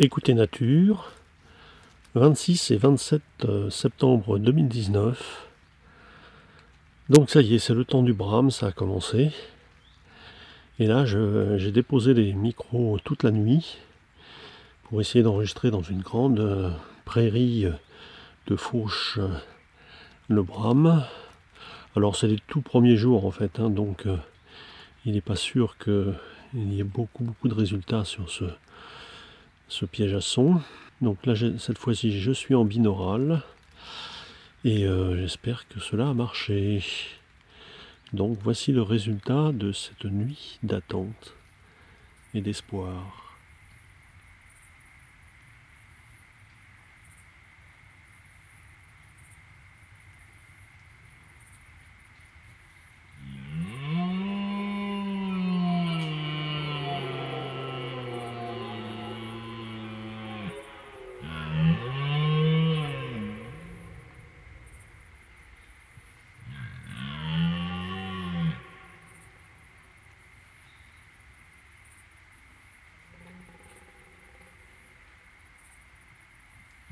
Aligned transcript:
Écoutez 0.00 0.32
Nature, 0.32 1.10
26 2.14 2.70
et 2.70 2.76
27 2.76 3.20
euh, 3.46 3.68
septembre 3.68 4.38
2019. 4.38 5.48
Donc 7.10 7.30
ça 7.30 7.42
y 7.42 7.56
est, 7.56 7.58
c'est 7.58 7.74
le 7.74 7.84
temps 7.84 8.04
du 8.04 8.12
brame, 8.12 8.52
ça 8.52 8.68
a 8.68 8.70
commencé. 8.70 9.32
Et 10.78 10.86
là, 10.86 11.04
j'ai 11.04 11.72
déposé 11.72 12.14
les 12.14 12.32
micros 12.32 13.00
toute 13.02 13.24
la 13.24 13.32
nuit 13.32 13.78
pour 14.84 15.00
essayer 15.00 15.24
d'enregistrer 15.24 15.72
dans 15.72 15.82
une 15.82 16.02
grande 16.02 16.38
euh, 16.38 16.70
prairie 17.04 17.66
de 18.46 18.54
fauche 18.54 19.18
euh, 19.18 19.26
le 20.28 20.44
brame. 20.44 21.04
Alors 21.96 22.14
c'est 22.14 22.28
les 22.28 22.38
tout 22.46 22.60
premiers 22.60 22.96
jours 22.96 23.26
en 23.26 23.32
fait, 23.32 23.58
hein, 23.58 23.68
donc 23.68 24.06
il 25.04 25.14
n'est 25.14 25.20
pas 25.20 25.34
sûr 25.34 25.76
qu'il 25.76 26.14
y 26.54 26.78
ait 26.78 26.84
beaucoup 26.84 27.24
beaucoup 27.24 27.48
de 27.48 27.54
résultats 27.54 28.04
sur 28.04 28.30
ce, 28.30 28.44
ce 29.68 29.84
piège 29.84 30.14
à 30.14 30.20
son. 30.20 30.60
Donc 31.00 31.24
là, 31.26 31.34
cette 31.58 31.78
fois-ci, 31.78 32.18
je 32.20 32.32
suis 32.32 32.54
en 32.54 32.64
binaural. 32.64 33.42
Et 34.64 34.86
euh, 34.86 35.16
j'espère 35.16 35.68
que 35.68 35.78
cela 35.78 36.08
a 36.08 36.14
marché. 36.14 36.82
Donc 38.12 38.38
voici 38.42 38.72
le 38.72 38.82
résultat 38.82 39.52
de 39.52 39.70
cette 39.72 40.04
nuit 40.04 40.58
d'attente 40.62 41.34
et 42.34 42.40
d'espoir. 42.40 43.27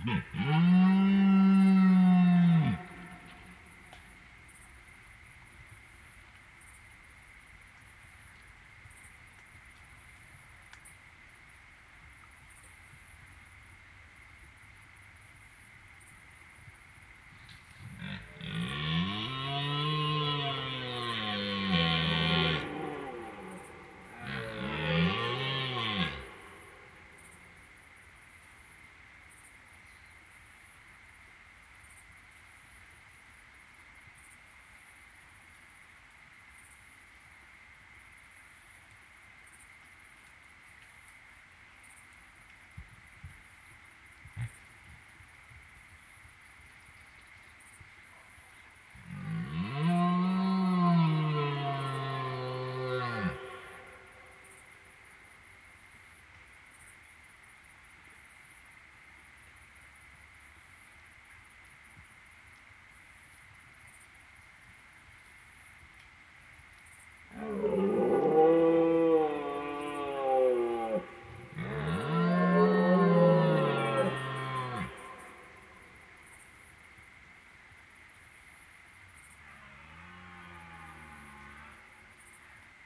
Mm-hmm. 0.06 0.45